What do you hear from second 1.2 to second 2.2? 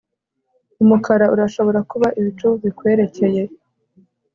urashobora kuba